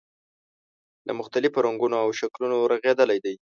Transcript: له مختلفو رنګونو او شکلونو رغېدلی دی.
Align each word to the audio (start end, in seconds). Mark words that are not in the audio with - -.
له 1.07 1.11
مختلفو 1.19 1.63
رنګونو 1.67 1.95
او 2.03 2.09
شکلونو 2.19 2.57
رغېدلی 2.71 3.17
دی. 3.25 3.35